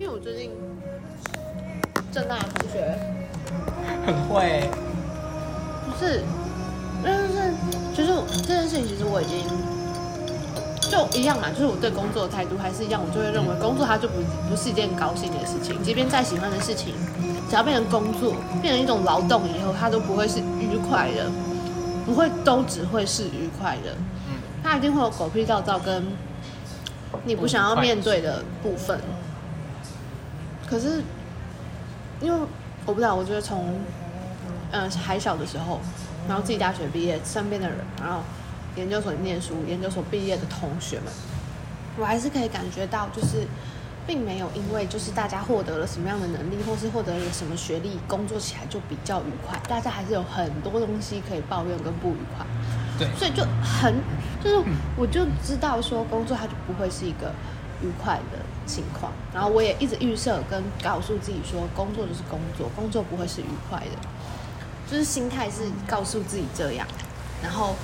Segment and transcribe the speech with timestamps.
[0.00, 0.52] 因为我最近
[2.12, 2.96] 正大的同学
[4.06, 4.70] 很会，
[5.84, 6.22] 不是，
[7.02, 7.52] 就是
[7.96, 8.12] 其实
[8.46, 9.44] 这件事情，其实我已经
[10.88, 14.14] 就一样嘛，就是我对工作的态度还是一样，我就会认为工作它就不
[14.48, 16.94] 不是一件高兴的事情，即便再喜欢的事情，
[17.50, 21.28] 只要变成工作，变成一种劳动以后，它都不会是愉快的，
[22.06, 23.90] 不会都只会是愉快的，
[24.28, 26.06] 嗯，它一定会有狗屁倒灶跟
[27.24, 28.96] 你不想要面对的部分。
[30.68, 31.02] 可是，
[32.20, 32.46] 因为
[32.84, 33.80] 我不知道，我觉得从
[34.72, 35.80] 嗯、呃还小的时候，
[36.28, 38.20] 然后自己大学毕业，身边的人，然后
[38.76, 41.06] 研究所念书、研究所毕业的同学们，
[41.98, 43.46] 我还是可以感觉到，就是
[44.06, 49.58] 并没有因为就是大家获得了什么样的能力，或是获得了什么学历，工作起来就比较愉快。
[49.68, 52.46] 大家还是有很多东西可以抱怨跟不愉快。
[52.98, 53.94] 对，所以就很
[54.42, 54.62] 就是
[54.96, 57.32] 我就知道说工作它就不会是一个
[57.80, 63.96] 愉快的情况，然后我也一直预设跟告诉自己说工作就是工作，工作不会是愉快的，
[64.88, 66.86] 就是心态是告诉自己这样，
[67.42, 67.74] 然后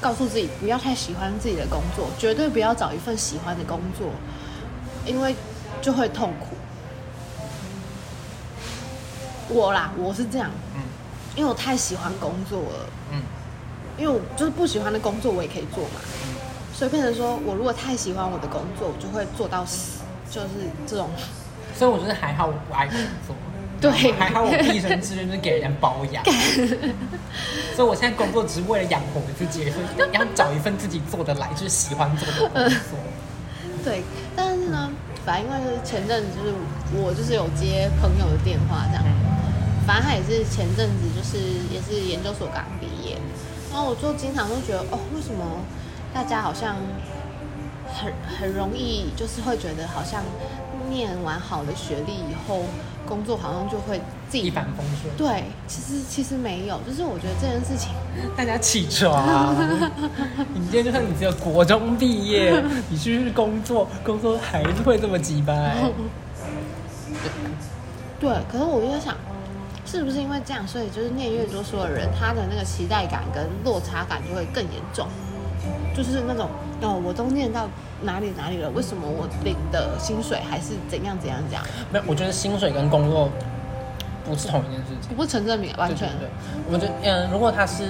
[0.00, 4.08] 告诉自己不要太喜欢自己的工作，绝对不要找一份喜欢的工作，
[5.06, 5.34] 因为
[5.80, 6.56] 就会痛苦。
[9.48, 10.82] 我啦，我是这样，嗯
[11.36, 12.86] 因为我太喜欢工作了。
[13.12, 13.22] 嗯
[13.96, 16.00] 因为我就是不喜欢的工作，我也可以做嘛，
[16.74, 20.48] 所以变成说我如果太喜欢我的工作，我就会做到死，就是
[20.86, 21.08] 这种。
[21.76, 23.34] 所以我觉得还好，我不爱工作。
[23.80, 26.24] 对还好我毕生志愿就是给人家包养，
[27.76, 32.98] 所以我现在工作只是为了养活我自己，所以要 找一份自己做得来，就是喜欢做的工作。
[33.84, 34.02] 对，
[34.34, 34.90] 但是呢，
[35.26, 36.54] 反正因为是前阵子就是
[36.96, 41.36] 我就是有接朋友的电话这样，嗯反正他也是前阵子就是
[41.68, 43.18] 也是研究所刚毕业，
[43.70, 45.44] 然后我就经常都觉得哦，为什么
[46.14, 46.76] 大家好像
[47.94, 50.22] 很很容易就是会觉得好像
[50.90, 52.64] 念完好的学历以后，
[53.06, 55.16] 工作好像就会自己一帆风顺。
[55.16, 57.92] 对，其实其实没有，就是我觉得这件事情，
[58.36, 59.54] 大家起床！
[60.52, 65.76] 你今天就算你只有国中毕业，你去工作，工作还是会这么鸡掰。
[68.20, 69.14] 对，可是我就在想，
[69.86, 75.06] 是不是因为这样，所以就是念越多书的人，他的那个期待感跟落差感就会更严重，
[75.94, 76.48] 就是那种
[76.82, 77.68] 哦，我都念到
[78.02, 83.30] 哪里哪里了，为什么我领的薪水还是怎样怎样怎样，没有，我觉得薪水跟工作
[84.24, 85.16] 不是同一件事情。
[85.16, 87.84] 不是陈正比完全对对对，我觉得嗯，如果他是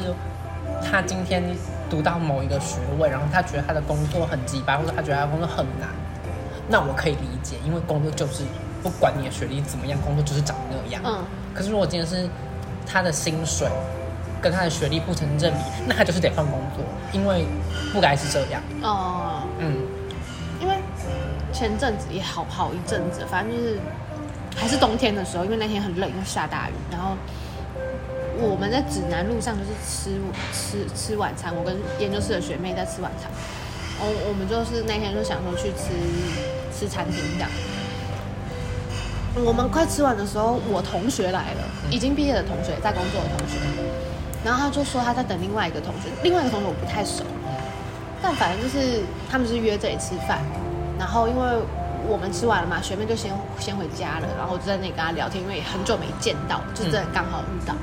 [0.83, 1.43] 他今天
[1.89, 5.89] 读到某一个学位，然后他觉得他的工作很鸡巴，或者他觉得他的工作很难，
[6.69, 8.45] 那我可以理解，因为工作就是
[8.83, 11.03] 不管你的学历怎么样，工作就是长那样。
[11.05, 11.25] 嗯，
[11.55, 12.29] 可是如果今天是
[12.87, 13.69] 他的薪水
[14.45, 17.47] 跟他的学历不成正比，那他就是得换工作，因为
[17.95, 18.61] 不该是这样。
[18.83, 19.75] 哦、嗯，
[20.61, 20.75] 因为
[21.51, 23.79] 前阵子也好好一阵子，反正就是
[24.55, 27.17] 还是冬天的时候，因为那天很冷，又下大雨，然后
[28.39, 30.21] 我们在指南路上就是吃
[30.53, 33.31] 吃吃晚餐，我跟研究室的学妹在吃晚餐，
[33.99, 35.89] 我我们就是那天就想说去吃
[36.71, 37.49] 吃餐厅这样。
[39.43, 43.59] 我们快吃完的时候，我同学来了，已经毕业的同学，在工作的同学，
[44.45, 47.25] 然后他就说他在等另外一个同学，另外一个同学我不太熟，
[48.23, 50.41] 但反正就是他们是约这里吃饭，
[50.99, 51.43] 然后因为
[52.07, 57.75] 我们吃完了嘛，学妹就先先回家了，然后我就在那里跟他聊天，因为也很久没见到，就真的刚好遇到。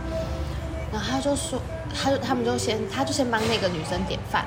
[0.94, 1.60] 然后他就说，
[1.92, 4.46] 他就他们就先，他就先帮那个女生点饭，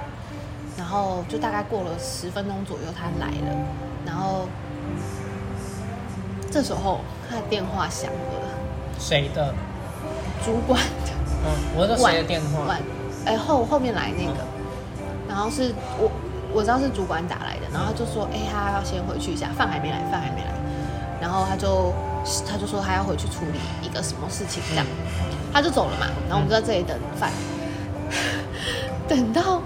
[0.78, 3.56] 然后就大概过了十分钟左右，他来了，
[4.06, 4.46] 然后
[6.50, 8.48] 这时候他的电话响了，
[9.00, 9.52] 谁的？
[10.44, 11.03] 主管的。
[11.44, 12.66] 嗯，我说谁的电话。
[12.66, 12.80] 晚？
[13.24, 14.44] 哎后后面来那个，
[15.26, 16.10] 然后是我
[16.52, 20.52] 我知道是主管打来的，然后他就说，哎、他要先回去一下，饭还没来，饭还没来，
[21.20, 21.92] 然后他就
[22.46, 24.84] 他就说他要回去处理一个什么事情这样，
[25.54, 27.32] 他就走了嘛，然后我们就在这里等饭，
[29.08, 29.62] 等到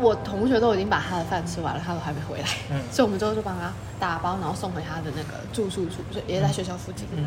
[0.00, 2.80] 我同学都已经把他的饭吃完了，他都还没回来，嗯。
[2.90, 3.70] 所以我们之后就帮他
[4.00, 7.06] 打包，然后送回他的那个住宿处，就也在学校附近。
[7.16, 7.26] 嗯。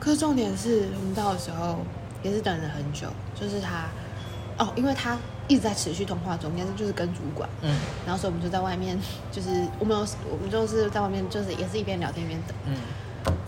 [0.00, 1.78] 可是重点是我们到的时候
[2.22, 3.86] 也是等了很久，就是他
[4.58, 5.16] 哦，因为他
[5.48, 7.76] 一直在持续通话中，应该是就是跟主管，嗯。
[8.06, 8.98] 然后所以我们就在外面，
[9.32, 9.48] 就是
[9.78, 12.56] 我们有我们就是在外面，就是也是一边聊天一边等。
[12.66, 12.76] 嗯，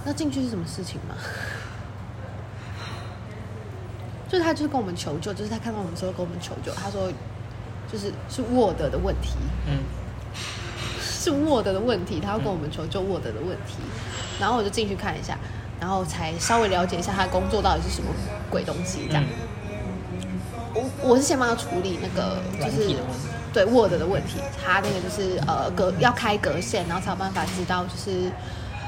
[0.04, 1.14] 那进去是什么事情吗？
[4.28, 7.12] 就是他就是跟我们求救，就是他看到我们的时候跟我们求救，他说
[7.90, 9.34] 就是是 Word 的问题，
[9.68, 9.78] 嗯。
[11.00, 13.76] 是 Word 的问题，他要跟我们求救 Word 的问题，
[14.38, 15.38] 然后我就进去看一下，
[15.80, 18.08] 然后才稍微了解一下他工作到底是什么
[18.50, 19.22] 鬼东西这样。
[19.22, 19.28] 嗯
[20.76, 22.96] 我我是先帮他处理那个就是
[23.52, 28.28] 对 Word 的问题，他那个就是呃隔要开隔线，然后才有办法知道就是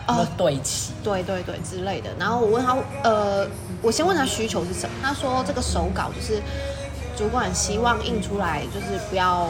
[0.08, 0.92] 哦对齐？
[1.04, 2.10] 对对对之类的。
[2.18, 3.46] 然后我问他，呃，
[3.82, 6.42] 我先问他需求是什么，他说这个手稿就是
[7.16, 9.48] 主管希望印出来，就是不要，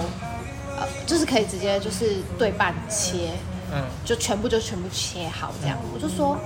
[0.76, 3.30] 呃，就是可以直接就是对半切，
[3.76, 5.76] 嗯，就全部就全部切好这样。
[5.94, 6.38] 我就说，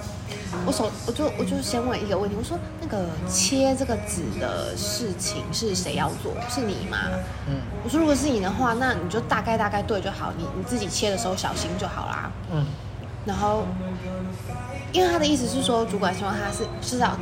[0.66, 6.34] 我手我就我就先问一个问题，我说那个切这个纸的事情是谁要做？
[6.48, 6.98] 是你吗？
[7.48, 12.30] 嗯我说如果是你的话，那你就大概大概对就好，你你自己切的时候小心就好啦。
[12.52, 12.66] 嗯，
[13.24, 13.64] 然后，
[14.92, 17.16] 因为他的意思是说，主管希望他是至少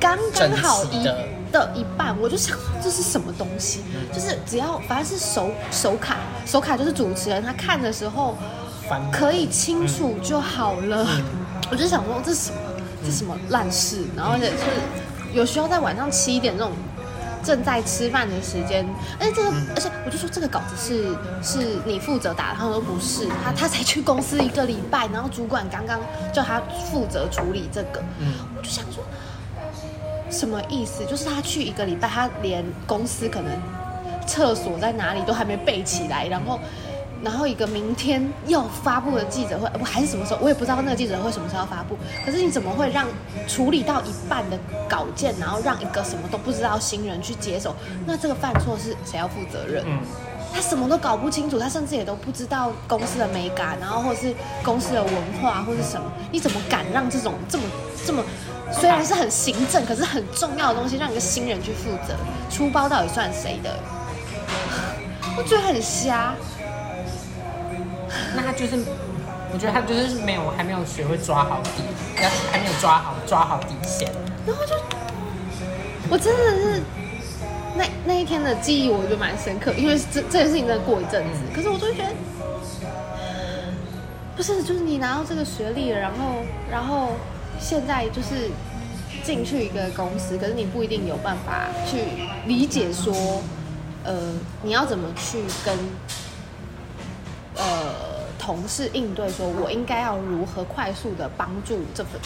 [0.00, 3.82] 刚刚好一的的一半，我就想这是什么东西？
[4.12, 6.16] 就是只要反正是手手卡，
[6.46, 8.36] 手卡就是主持人他看的时候
[8.92, 11.06] 翻可以清楚就好了。
[11.70, 12.58] 我就想说这是什么？
[13.02, 14.04] 这是什么烂事？
[14.14, 14.64] 然后而且是
[15.32, 16.70] 有需要在晚上七点这种
[17.42, 18.86] 正在吃饭的时间，
[19.18, 25.98] 而且这个，而且我就说这个稿子是是你负责打的，他说不是，他他才去公司一个礼拜，然后主管刚刚
[26.30, 26.60] 叫他
[26.92, 29.02] 负责处理这个，嗯我就想说
[30.30, 31.04] 什么意思？
[31.06, 33.50] 就是他去一个礼拜，他连公司可能
[34.26, 36.60] 厕所在哪里都还没备起来，然后。
[37.22, 41.96] 然后一个明天要发布的记者会，呃不还是什么时候，我也不知道那个记者会什么时候要发布。
[42.26, 43.06] 可是你怎么会让
[43.46, 44.58] 处理到一半的
[44.88, 47.74] 稿件，然后让一个什么都不知道新人去接手？
[48.06, 49.84] 那这个犯错是谁要负责任？
[49.86, 50.00] 嗯，
[50.52, 54.34] 他什么都搞不清楚，他甚至也都不知道公司的美感，然后或是
[54.64, 57.64] 公司的文化或是什么，你怎么敢让这种这么
[58.04, 58.24] 这么
[58.72, 62.16] 虽然是很行政，可是很重要的东西让一个新人去负责？
[62.50, 63.78] 出包到底算谁的？
[65.38, 66.34] 我觉得很瞎。
[68.34, 68.76] 那他就是，
[69.52, 71.82] 我觉得他就是没有还没有学会抓好底，
[72.22, 74.10] 要还没有抓好抓好底线。
[74.46, 74.74] 然后就，
[76.10, 76.82] 我真的是
[77.76, 82.10] 那那一天的记忆，我觉得蛮深刻，因为这这件事情真的过一阵子，可是我就会觉得，
[84.36, 87.12] 不是，就是你拿到这个学历了，然后然后
[87.60, 88.50] 现在就是
[89.22, 91.98] 进去一个公司，可是你不一定有办法去
[92.46, 93.42] 理解说，
[94.04, 94.32] 呃，
[94.62, 95.80] 你要怎么去跟呃
[98.44, 102.20] 同事应对，说我应该要如何快速的帮助这份。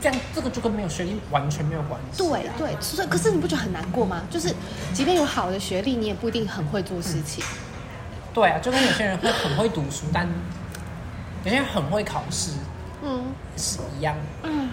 [0.00, 2.18] 这样这个就跟没有学历完全没有关系。
[2.18, 4.22] 对对，所以可是你不觉得很难过吗？
[4.30, 4.54] 就是
[4.94, 7.42] 即便有好的学历，你也不一定很会做事情。
[8.32, 10.28] 对啊，就跟有些人会很会读书，但
[11.42, 12.52] 有些人很会考试
[13.02, 13.24] 嗯
[13.56, 14.48] 是一样的。
[14.48, 14.70] 嗯，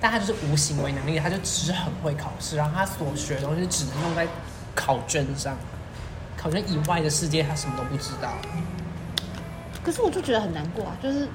[0.00, 4.24] 但他就是无行为能力，他就只是很会考试，然后他所学的东西只能用在
[4.72, 5.56] 考卷上，
[6.36, 8.30] 考卷以外的世界他什么都不知道。
[9.82, 11.26] 可是我就觉得很难过啊，就是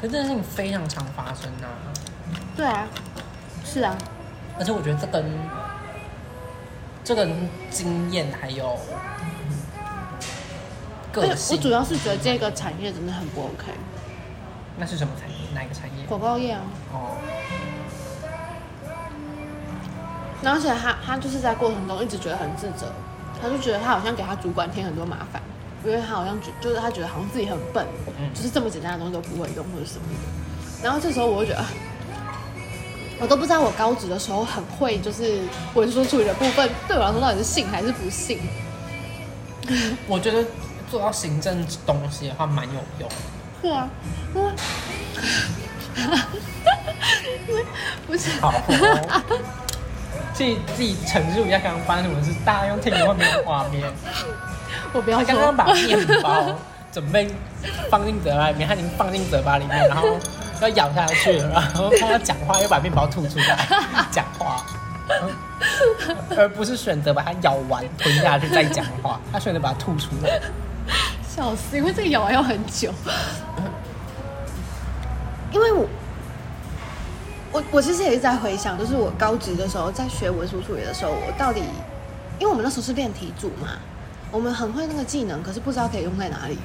[0.00, 1.66] 可是这件事情非常常发生啊，
[2.56, 2.86] 对啊，
[3.64, 3.96] 是啊，
[4.58, 5.24] 而且我觉得这跟
[7.04, 8.78] 这跟经验还有
[11.14, 13.72] 而且个性，我主要是觉得这个产业真的很不 OK，
[14.78, 15.36] 那是什么产业？
[15.54, 16.06] 哪一个产业？
[16.06, 16.60] 广告业啊。
[16.92, 17.16] 哦，
[20.42, 22.92] 然后而且他他就是在过程中一直觉得很自责，
[23.40, 25.42] 他就觉得他好像给他主管添很多麻烦，
[25.84, 27.84] 因为他好像觉就是他觉得好像自己很笨，
[28.18, 30.14] 嗯就是这么简单的东西都不会用或者什么的。
[30.82, 31.68] 然后这时候我就觉得，啊
[33.20, 35.42] 我都不知道我高职的时候很会就是
[35.74, 38.38] 文书处理的部分，对我来说到底是信还是不信？
[40.08, 40.44] 我觉得
[40.90, 43.08] 做到行政东西的话蛮有用。
[43.62, 43.88] 是啊，
[44.34, 44.42] 因
[47.54, 47.62] 为
[48.08, 48.54] 不是好、哦，
[50.34, 53.84] 自己自己陈述一下刚刚发生什么事，大家用听的话没有画面。
[54.92, 56.58] 我不要说刚刚把面包
[56.92, 57.28] 准备
[57.90, 60.18] 放进嘴巴里面，他已经放进嘴巴里面，然后
[60.60, 63.66] 要咬下去，然后他要讲话又把面包吐出来
[64.10, 64.64] 讲话，
[66.36, 70.40] 而不是选择把它咬完吞下去再讲话，他选择把它吐出来。
[71.26, 72.92] 笑死，因为这个咬完要很久。
[75.50, 75.86] 因为我，
[77.52, 81.60] 我我其实也是在回想，就是我高职的时候，在学文书处理的时候，我到底，
[82.38, 83.68] 因为我们那时候是练题组嘛，
[84.32, 86.58] 我们很会那个技能，可是不知道可以用在哪里，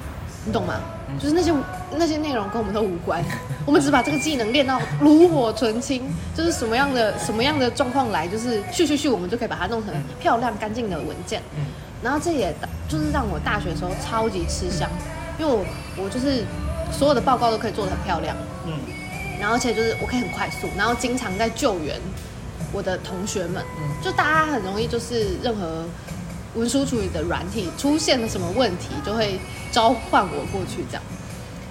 [0.45, 0.75] 你懂吗？
[1.21, 1.53] 就是那些
[1.97, 3.23] 那些内容跟我们都无关，
[3.65, 6.03] 我们只把这个技能练到炉火纯青，
[6.35, 11.41] 就是什么样的什么样的状况来，就是去去去，我们就可以把它弄成漂亮干净的文件。
[11.57, 11.65] 嗯。
[12.01, 12.55] 然后这也
[12.87, 14.89] 就是让我大学的时候超级吃香，
[15.39, 15.65] 因为我
[16.03, 16.43] 我就是
[16.91, 18.73] 所有的报告都可以做得很漂亮，嗯，
[19.39, 21.99] 然后而且就是我可以很快速，然后经常在救援
[22.71, 24.03] 我的同学们，嗯。
[24.03, 25.85] 就大家很容易就是任何
[26.55, 29.39] 文书处理的软体出现了什么问题，就会
[29.71, 31.03] 召唤我过去这样。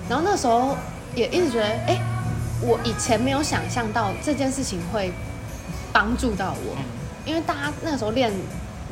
[0.09, 0.76] 然后那时候
[1.14, 1.99] 也一直觉得，哎，
[2.61, 5.12] 我以前没有想象到这件事情会
[5.92, 6.76] 帮助到我，
[7.25, 8.33] 因为大家那时候练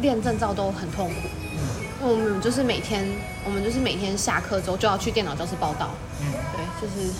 [0.00, 3.06] 练证照都很痛苦，我们就是每天，
[3.44, 5.90] 我们就是每天下课之后就要去电脑教室报道。
[6.20, 7.12] 嗯，对，就是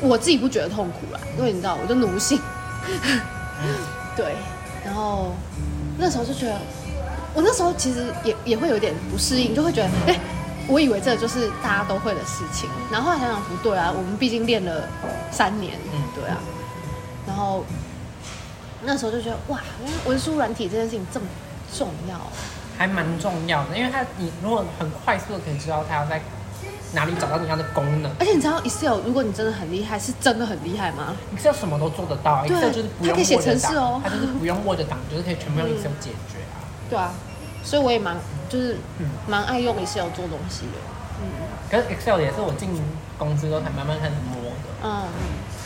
[0.00, 2.38] 我自己不觉得痛苦啦，因为你知道，我就奴性。
[4.14, 4.34] 对，
[4.84, 5.32] 然后
[5.96, 6.60] 那时候就觉得，
[7.34, 10.18] 我那时候其实也也会有点不适应，就会觉得，哎、
[10.68, 14.88] 我以为这就是大家都会的事情，然后后来想想不对啊，我们毕竟练了
[15.30, 16.36] 三年，嗯对啊，
[17.26, 17.64] 然后
[18.82, 19.60] 那时候就觉得，哇，
[20.04, 21.26] 文书软体这件事情这么
[21.76, 22.20] 重要，
[22.76, 26.20] 还蛮重要的，因为它你如果很快速的可以知道它要在
[26.94, 36.60] 哪里找到你要的功能而且你知道 Excel，如果你真的很厉害，是真的很厉害吗？，Excel 什么都做得到，Excel 就是不用 Word 程式哦档，它就是不用 Word 档，就是可以全部用 Excel 解决啊。
[36.92, 37.10] 对啊，
[37.64, 38.16] 所以我也蛮
[38.48, 40.78] 就是嗯蛮爱用 Excel 做东西的。
[41.70, 42.68] 可是 Excel 也是我进
[43.16, 44.68] 公司之后才慢慢开始摸的。
[44.84, 45.04] 嗯，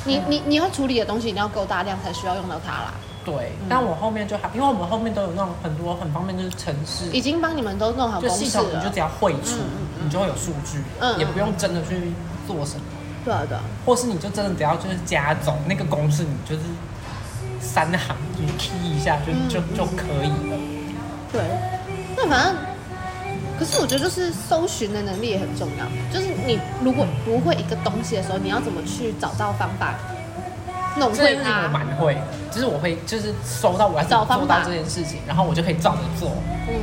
[0.04, 2.94] 你你你要处理的东西一定要够大量才需要用到它啦。
[3.24, 9.00] 对，但我后面就还，因为我们后面都有那种很多很方便，就是程式，已经帮你们都弄好就系统你就只。
[9.00, 12.12] 要汇出，嗯嗯你就会有数据，嗯也不用真的去
[12.46, 12.82] 做什么，
[13.24, 16.62] 对啊对啊，或是你就真的只要就是加总那个公式，你就是
[17.60, 20.75] 三行你 key 一下就嗯就就可以了。
[21.32, 21.40] 对。
[22.16, 22.56] 那反正，
[23.58, 25.84] 可是我觉得就是搜寻的能力也很重要。
[26.12, 29.94] 就是你如果不会一个东西的时候，你要怎么去找到方法
[30.98, 31.68] 弄会这件事情我它？
[31.68, 32.16] 蛮会，
[32.50, 36.30] 就是我会就是搜到我要怎找方法么做到这件事情，然后我就可以照着做。
[36.68, 36.74] 嗯，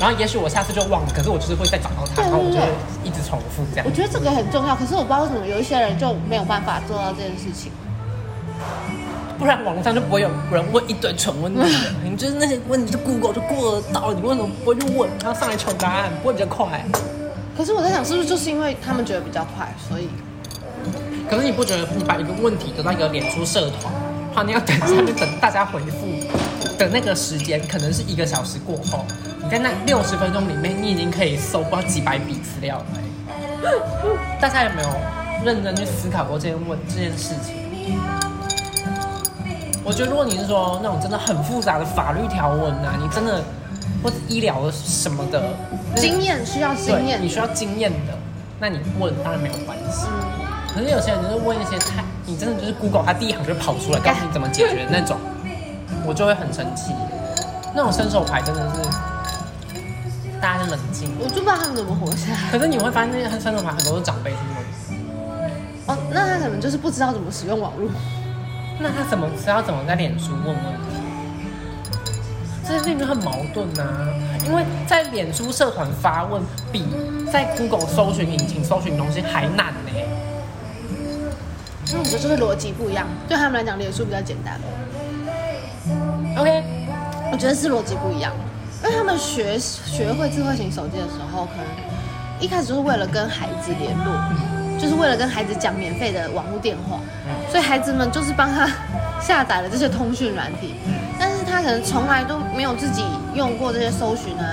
[0.00, 2.66] 然后也许我下次就忘了，可是我就是会再找到它，对然后我就会
[3.04, 3.90] 一直重复这样我。
[3.90, 4.74] 觉得这个很重要。
[4.74, 7.70] 可是我不知道为什么有一些人就没有办法做到这件事情。
[9.42, 11.68] 不然网络上就不会有人问一堆蠢问题了。
[12.04, 15.10] 你就是那些问题就 Google 就过得到，你为什么不会去问？
[15.20, 16.80] 然后上来求答案，不会比较快？
[17.58, 20.08] 可是我在想，是不是就是因为他们觉得比较快，所以
[21.28, 23.92] 可是你不觉得你把一个问题得到一个脸书社团，
[24.32, 26.06] 怕，你要等下面等大家回复
[26.78, 29.04] 的那个时间，可能是一个小时过后，
[29.42, 33.02] 你在那六十分钟里面，你已经可以搜不到几百笔资料了欸。
[34.40, 34.88] 大家有没有
[35.44, 37.56] 认真去思考过这件问这件事情？
[39.84, 43.42] 我觉得，如果你是说那种真的很复杂的法律条文啊，你真的
[44.02, 45.42] 或者医疗的什么的，
[45.94, 48.14] 那经验需要经验，你需要经验的，
[48.60, 50.06] 那你问当然没有关系。
[50.08, 50.42] 嗯
[50.74, 55.18] 可是有些人就是问一些太，你真的就是 Google，他第一行就跑出来告诉你怎么解决那种，
[56.06, 56.92] 我就会很生气。
[57.74, 58.82] 那种伸手牌真的是，
[60.40, 61.10] 大家就冷静。
[61.20, 62.50] 我就不知道他们怎么活下来。
[62.50, 65.50] 可是你会发现那些伸手牌很多是长辈去问，
[65.88, 67.90] 哦，那他可能就是不知道怎么使用网络。
[68.80, 70.62] 那他怎么知道怎么在脸书问问题？
[72.64, 74.08] 这件事情就很矛盾啊，
[74.46, 76.84] 因为在脸书社团发问比
[77.30, 79.90] 在 Google 搜寻引擎搜寻东西还难呢、
[81.88, 84.58] 因为我觉得就是逻辑不一样，对他们来讲，脸书比较简单。
[86.38, 86.62] OK，
[87.32, 88.32] 我觉得是逻辑不一样，
[88.82, 91.66] 因为他们学学会智慧型手机的时候，可能
[92.40, 94.14] 一开始就是为了跟孩子联络，
[94.82, 96.98] 就是为了跟孩子讲免费的网络电话，
[97.48, 98.68] 所以孩子们就是帮他
[99.20, 100.74] 下载了这些通讯软体，
[101.20, 104.44] 但是他可能从来都没有自己用过这些搜寻啊，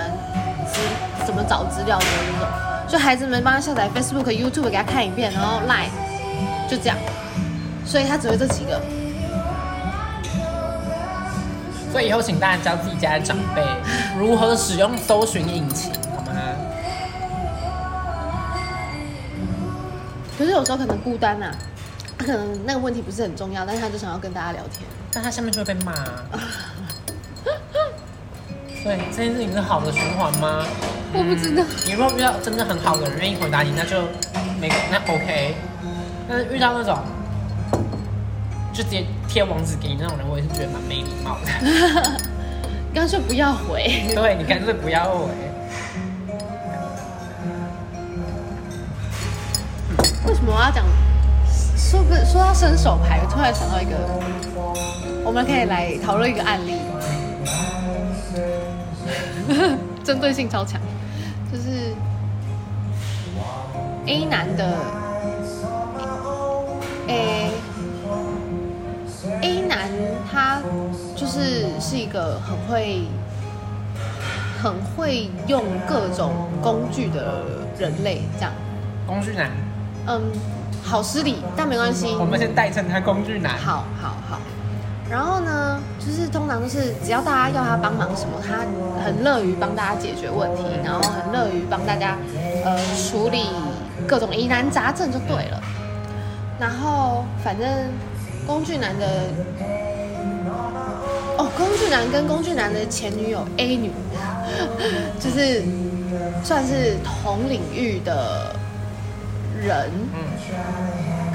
[0.71, 0.79] 资
[1.25, 2.47] 怎么找资料的这种，
[2.87, 5.89] 所以孩子们帮他下载 Facebook、YouTube 给他看一遍，然后 Line
[6.69, 6.97] 就这样，
[7.83, 8.79] 所以他只会这几个。
[11.91, 13.63] 所以以后请大家教自己家的长辈
[14.15, 15.91] 如何使用搜寻引擎，
[20.39, 21.55] 可是有时候可能孤单呐、啊，
[22.17, 24.87] 他可能那个问题不是很重要，但是他就想要跟大家聊天。
[25.11, 26.23] 但他下面就会被骂、啊。
[28.81, 30.65] 所以这件事情是好的循环吗？
[31.11, 34.03] 我不知道嗯你如果遇到真的很好的人愿意回答你，那就
[34.61, 35.55] 没那 OK。
[36.29, 36.97] 但是遇到那种
[38.71, 41.51] 就直接贴网址给你那种人，我也是觉得蛮没礼貌的。
[42.95, 43.83] 干脆不要回。
[44.15, 45.27] 对你干脆不要回。
[50.29, 50.85] 为什么我要讲？
[51.75, 53.95] 说不说到伸手牌，我突然想到一个，
[55.25, 56.75] 我们可以来讨论一个案例，
[60.05, 60.79] 针对性超强，
[61.51, 61.95] 就是
[64.05, 64.77] A 男的
[67.07, 67.51] A
[69.41, 69.89] A 男，
[70.31, 70.61] 他
[71.15, 73.07] 就是是一个很会
[74.61, 77.45] 很会用各种工具的
[77.79, 78.53] 人类，这样。
[79.07, 79.49] 工具男，
[80.07, 80.21] 嗯，
[80.83, 82.15] 好失礼，但没关系。
[82.19, 83.57] 我们先代称他工具男。
[83.57, 84.39] 好好好。
[85.09, 88.59] 然后呢，就是通常都是只要大家要他帮忙什么，他
[89.03, 92.15] 很乐于帮大家解决问题，然后很乐于帮大家
[92.63, 93.47] 呃处理
[94.07, 95.61] 各种疑难杂症就对了。
[96.59, 97.67] 然后反正
[98.45, 99.05] 工具男的
[101.37, 103.91] 哦，工具男跟工具男的前女友 A 女
[105.19, 105.63] 就是
[106.43, 108.53] 算是同领域的
[109.61, 110.19] 人，嗯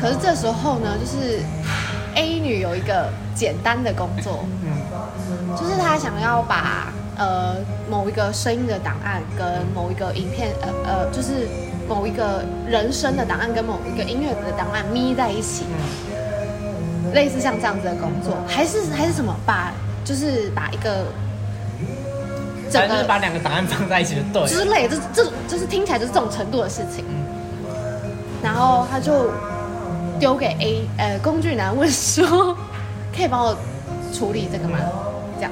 [0.01, 1.41] 可是这时候呢，就是
[2.15, 5.57] A 女有一个简单的工作，嗯。
[5.57, 7.57] 就是她想要把呃
[7.89, 11.49] 某一个声音的档案跟某一个影片呃呃，就是
[11.89, 17.13] 某一个人声的档案跟某一个音乐的档案咪在一起，嗯。
[17.15, 19.73] 类似像这样子的工作，还是还是什么把
[20.05, 21.07] 就是把一个
[22.69, 24.49] 整反正就是个把两个档案放在一起就对了。
[24.49, 27.05] 之类，这这就是听起来就是这种程度的事情。
[27.09, 27.23] 嗯
[28.45, 29.31] 然后他就
[30.21, 32.55] 丢给 A 呃工具男问说，
[33.17, 33.57] 可以帮我
[34.13, 34.79] 处理这个吗？
[35.39, 35.51] 这样，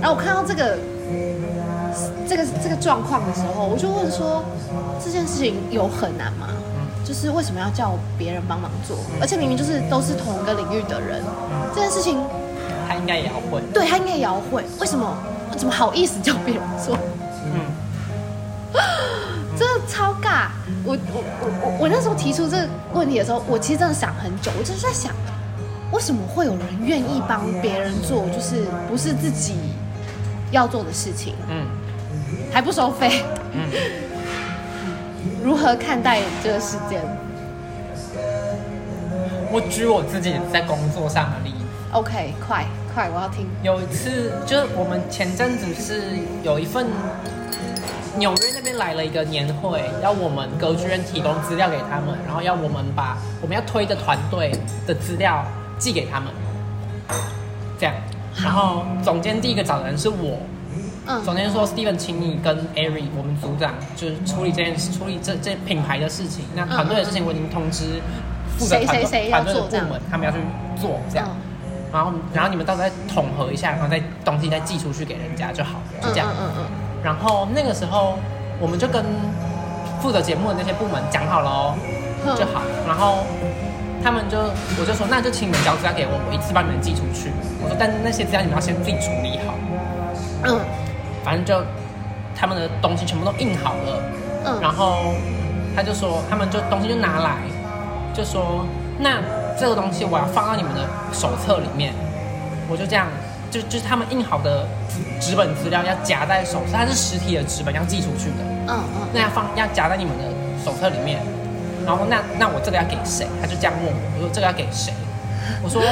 [0.00, 0.76] 然后我看到这个
[2.28, 4.42] 这个这个状况的时候，我就问说，
[5.02, 6.48] 这件事情有很难吗？
[7.04, 8.96] 就是为什么要叫别人帮忙做？
[9.20, 11.22] 而且明明就是都是同一个领域的人，
[11.72, 12.18] 这件事情
[12.88, 13.62] 他应该也要会。
[13.72, 15.16] 对他应该也要会，为什么
[15.56, 16.98] 怎么好意思叫别人做？
[17.54, 17.60] 嗯
[21.12, 25.12] 我我我我我那时候提出这个问题的时候，我其实真的想很久，我就是在想，
[25.92, 29.54] 为什么会有人愿意帮别人做，就是不是自己
[30.50, 31.66] 要做的事情，嗯
[32.52, 33.24] 还不收费？
[33.52, 33.68] 嗯，
[35.42, 37.00] 如何看待这个事件
[39.50, 41.64] 我举我自己在工作上的例子。
[41.92, 43.46] ？OK，快快，我要听。
[43.62, 46.86] 有一次，就是我们前阵子是有一份
[48.16, 54.52] 纽约那边来了一个年会，要我们歌剧院提供资料给他们，然后要我们把我们要推的团队
[54.86, 55.44] 的资料
[55.78, 56.32] 寄给他们，
[57.78, 57.94] 这样。
[58.42, 60.38] 然后总监第一个找的人是我，
[61.06, 66.44] 嗯总嗯监说 Steven，请你跟 Ari 我们组长就是处理这件事，处理这这品牌的事情。
[66.54, 68.00] 那团队的事情我已经通知
[68.58, 70.38] 负责谁团队团队的部门，他们要去
[70.80, 71.26] 做这样。
[71.30, 71.52] 嗯
[71.94, 76.26] 然后然后你们到时候再统合一下，然后再东西再寄出去给人家就好了，就这样。
[76.40, 76.64] 嗯嗯
[77.04, 78.18] 然后那个时候
[78.58, 79.04] 我们就跟
[80.00, 81.74] 负责节目的那些部门讲好了哦，
[82.26, 82.62] 嗯就好。
[82.88, 83.18] 然后
[84.02, 84.38] 他们就
[84.80, 87.30] 我就说那就请你们交资料给我，我一次帮你们寄出去。
[87.62, 89.54] 我说但那些资料你们要先自己处理好，
[90.44, 90.58] 嗯
[91.22, 91.62] 反正就
[92.34, 94.02] 他们的东西全部都印好了。
[94.46, 95.14] 嗯然后
[95.76, 97.36] 他就说，他们就东西就拿来，
[98.14, 98.64] 就说
[98.98, 99.20] 那
[99.58, 100.80] 这个东西我要放到你们的
[101.12, 101.92] 手册里面，
[102.68, 103.08] 我就这样，
[103.50, 104.66] 就就是他们印好的
[105.20, 110.24] 纸本资料要夹在手册，它是实体的纸本要寄出去的，嗯嗯那要放要夹在你们的
[110.64, 111.20] 手册里面，
[111.86, 113.26] 然后那那我这个要给谁？
[113.40, 114.92] 他就这样问我，我说这个要给谁？
[115.62, 115.82] 我说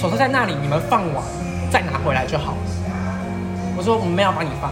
[0.00, 1.22] 手册在那里，你们放完
[1.70, 2.54] 再拿回来就好。
[3.76, 4.70] 我说我们没有帮你放。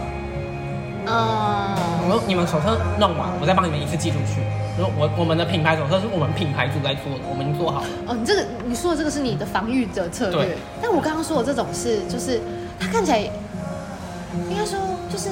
[1.07, 4.41] 嗯我说你们手册弄完，我再帮你们一次寄出去。
[4.77, 7.87] 我说我我们的品牌手册是我们品牌组在做的，我们已经做好了。
[8.07, 12.39] 哦，你这个你说的这个是你的防御者策略对，但我刚刚说的这种是，就是
[12.79, 14.79] 他看起来应该说，
[15.11, 15.29] 就是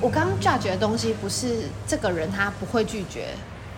[0.00, 3.28] 我刚刚 judge 的东西，不是这个人他不会拒绝，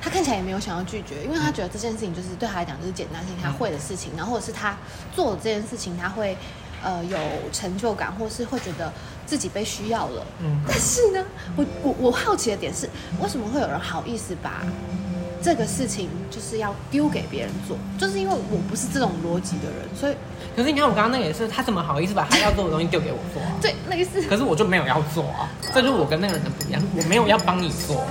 [0.01, 4.77] 他看起来也没有想要拒绝，因为他觉得这件事情就是对他来讲就是简单性，他会的事情，然后或者是他
[5.15, 6.37] 做的这件事情，他会
[6.83, 7.19] 呃有
[7.53, 8.93] 成就感，或是会觉得
[9.25, 10.27] 自己被需要了。
[10.41, 11.25] 嗯但是呢，
[11.57, 12.89] 我我我好奇的点是，
[13.21, 14.63] 为什么会有人好意思把
[15.43, 17.77] 这个事情就是要丢给别人做？
[17.99, 20.15] 就是因为我不是这种逻辑的人，所以
[20.55, 23.49] 可是你看我刚刚那个也是，他怎么好意思把他要做的东西丢给我做啊？
[23.61, 28.07] 对类似可是我就没有要做啊，这就是我跟那个人的不一样，我没有要帮你做。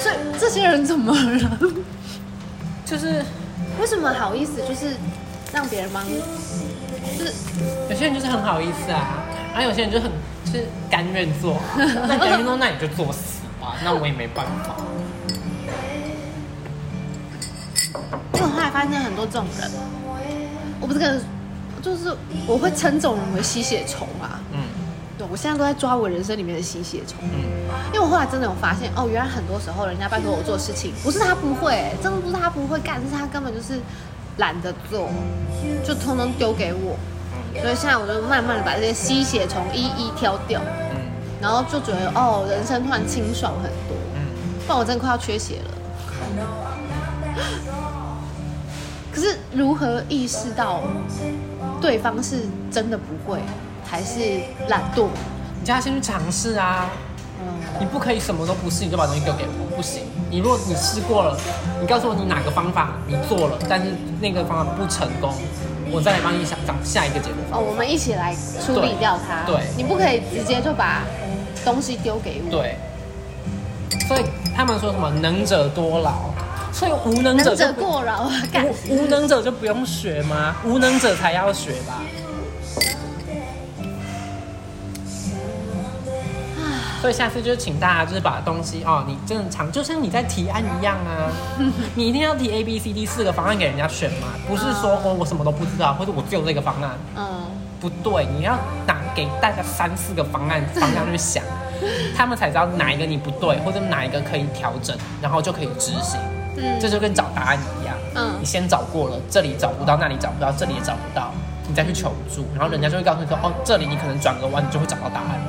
[0.00, 1.60] 所以这些人怎么了？
[2.84, 3.24] 就是
[3.80, 4.96] 为什么好意思就是
[5.52, 6.20] 让别人帮你？
[7.18, 7.32] 就是
[7.90, 10.10] 有些人就是很好意思啊，然后有些人就很
[10.44, 13.37] 就是甘愿做， 那甘愿做那你就作死吧，
[13.84, 14.76] 那我也没办法。
[18.34, 19.70] 因为我后来发现很多这种人，
[20.80, 21.20] 我不是跟，
[21.82, 22.14] 就是
[22.46, 24.40] 我会称这种人为吸血虫啊。
[24.52, 24.60] 嗯
[25.18, 27.42] 对，我现在都在抓我人生里面的吸血虫，嗯，
[27.86, 33.80] 因为我后来真的有发现，哦，原来很多时候人家拜托我做事情，不是他不会、真的不是他不会干，是他根本就是
[34.36, 35.10] 懒得做，
[35.84, 36.96] 就通通丢给我。
[37.60, 40.87] 所以现在我就慢慢的把这些吸血虫一一挑掉，嗯
[41.40, 44.20] 然后就觉得哦，人生突然清爽很多，嗯，
[44.66, 45.70] 不然我真的快要缺血了。
[49.12, 50.80] 可是如何意识到
[51.80, 53.40] 对方是真的不会，
[53.84, 55.08] 还是懒惰？
[55.60, 56.86] 你叫他先去尝试啊。
[57.40, 57.46] 嗯，
[57.80, 60.02] 你不可以什么都不试，你就把东西丢给我，不行。
[60.30, 61.38] 你如果你试过了，
[61.80, 65.32] 你告诉我你哪个方法你做了，但是那个方法不成功，
[65.90, 69.44] 我再来帮你想找下一个解决方哦，我们一起来处理掉它。
[69.46, 71.02] 对你不可以直接就把
[71.72, 72.50] 东西丢给我。
[72.50, 72.76] 法。，对。
[74.06, 74.24] 所以
[74.56, 76.30] 他们说什么能者多劳，
[76.72, 78.66] 所以无能者过劳啊，干。
[78.88, 80.56] 无无能者就不用学吗？
[80.64, 82.00] 无能者才要学吧。
[87.00, 91.30] 所以下次就是请大家就是把东西哦，你正常就像你在提案一样啊，
[91.94, 97.42] 你一定要提 A B C D 四个方案给人家选嘛，不是说哦我什么都不知道，或者我只有这个方案，嗯，
[97.80, 101.42] 不对，你要拿给大家三四个方案方向去想，
[102.16, 106.20] 他们才知道哪一个你不对，或者哪一个可以调整，然后就可以执行。
[106.60, 111.32] 嗯这就跟找答案一样，嗯你先找过了，这里找不到，那里找不到，这里也找不到，
[111.68, 115.40] 你再去求助，然后人家就会告诉你说，哦，这里你可能转个弯，你就会找到答案。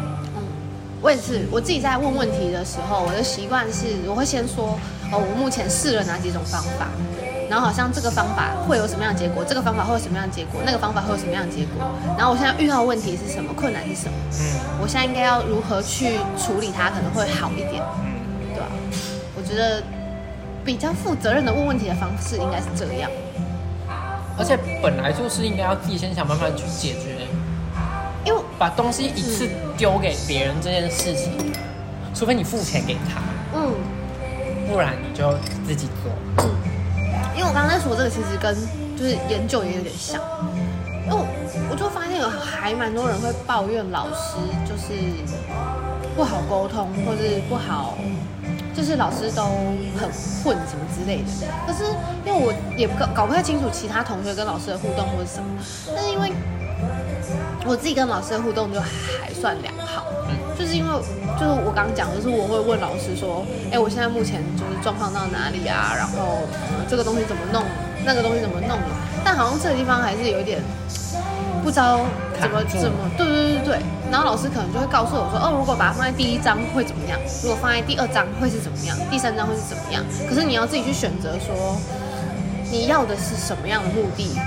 [1.01, 4.77] 我也是，我自己在问问题的时候，我的习惯是我会先说，
[5.11, 6.85] 哦，我目前试了哪几种方法，
[7.49, 11.83] 然后好像这个方法会有什么样的结果，这个方法会有什么样的结果，那个方法会有什么样的结果，
[12.15, 14.79] 然后我现在遇到的问题是什么，困难是什么，嗯。
[14.81, 18.67] 我现在应该要如何去处理它，可能会好一点，嗯，对吧、
[19.35, 19.81] 我觉得
[20.63, 23.09] 比较负责任的问问题的方式应该是这样，
[24.37, 27.25] 而且本来就是应该要自己先想办法去解决，
[28.23, 31.33] 因为把东西一次丢给别人这件事情，
[32.13, 33.19] 除非你付钱给他，
[33.55, 33.73] 嗯。
[34.71, 35.33] 不然你就
[35.65, 36.45] 自己做。
[37.35, 38.55] 因为我刚刚在说这个，其实跟
[38.97, 40.21] 就是研究也有点像。
[41.05, 41.25] 因为我
[41.71, 44.93] 我就发现有还蛮多人会抱怨老师就是
[46.15, 47.97] 不好沟通，或是不好，
[48.75, 49.43] 就是老师都
[49.97, 50.07] 很
[50.43, 51.47] 混什么之类的。
[51.65, 51.85] 可是
[52.23, 55.49] 因为我也搞搞不太清楚其他同学跟老师的互动或者什么，
[55.95, 56.31] 但是因为
[57.65, 60.05] 我自己跟老师的互动就还算良好，
[60.69, 60.93] 就是因为
[61.33, 65.97] 就是我刚刚讲，就是我会问老师说，哎、我现在目前就是状况到哪里啊？
[65.97, 67.63] 然后、嗯这个东西怎么弄，
[68.05, 68.77] 那个东西怎么弄？
[69.25, 70.61] 但好像这个地方还是有一点
[71.63, 72.05] 不知道
[72.39, 73.79] 怎么怎么，对对对对对。
[74.11, 77.17] 然后老师可能就会告诉我说，哦，如果把它放在第一章会怎么样？
[77.41, 78.95] 如果放在第二章会是怎么样？
[79.09, 80.05] 第三章会是怎么样？
[80.29, 81.75] 可是你要自己去选择说，
[82.69, 84.37] 你要的是什么样的目的？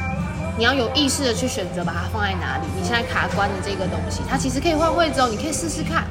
[0.63, 2.63] 你要有意识的去选择把它放在哪里。
[2.79, 6.05] 你现在卡关的这个东西，它其实可以换位置哦，你可以试试看。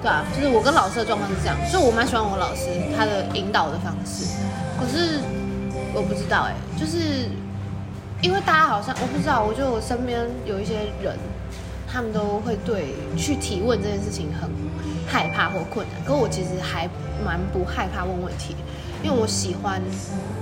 [0.00, 2.64] 对啊，就是我跟老师的状况是这样，所以我蛮喜欢我老师
[2.96, 4.24] 他的引导的方式。
[4.80, 5.20] 可是
[5.92, 7.28] 我不知道哎、就是
[8.22, 11.14] 因为大家好像我不知道，我觉得我身边有一些人，
[11.86, 14.48] 他们都会对去提问这件事情很
[15.06, 16.02] 害怕或困难。
[16.06, 16.88] 可我其实还
[17.22, 18.56] 蛮不害怕问问题，
[19.02, 19.80] 因为我喜欢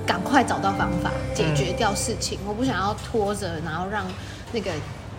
[0.07, 4.05] 赶快找到方法解决掉事情，我不想要拖着，然后让
[4.53, 4.71] 那个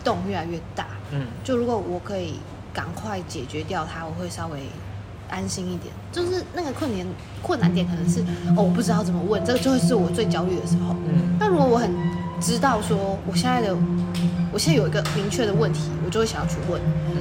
[0.04, 0.88] 洞越来越大。
[1.12, 2.40] 嗯，就如果我可以
[2.74, 4.60] 赶快解决掉它，我会稍微
[5.30, 5.94] 安心一点。
[6.12, 7.06] 就是那个困难
[7.42, 8.22] 困难点可能是
[8.56, 10.96] 哦，我不知道怎么问，这个就会是我最焦虑的时候。
[11.08, 11.92] 嗯那如果我很
[12.42, 13.76] 知道说我现在的
[14.52, 16.82] 我现在有一个明确的问题，我就会想要去问。
[17.08, 17.16] 嗯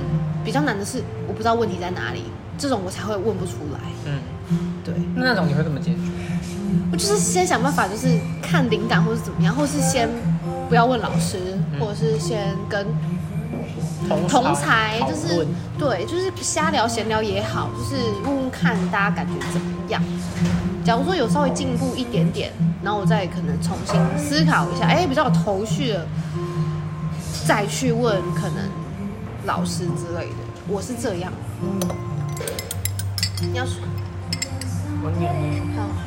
[0.44, 2.22] 比较难的是我不知道问题在哪里，
[2.56, 3.80] 这种我才会问不出来。
[4.04, 4.20] 嗯，
[4.86, 5.98] 对，那那种你会怎么解决？
[6.92, 8.06] 我就是先想办法，就是
[8.40, 10.08] 看灵感或是怎么样，或是先
[10.68, 11.38] 不要问老师，
[11.72, 12.86] 嗯或者是先跟
[14.08, 20.00] 同同才讨就是论对，就是瞎聊闲聊也好，就是问问看大家感觉怎么样。
[20.84, 26.06] 假如说有稍微进步一点点，然后我再可能重新思考一下，哎，比较有头绪了，
[27.44, 28.58] 再去问可能
[29.44, 30.36] 老师之类的。
[30.68, 31.32] 我是这样。
[33.42, 33.74] 你要说
[35.06, 36.06] 好。